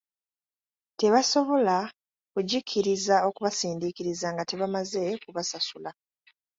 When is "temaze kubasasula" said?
4.49-5.91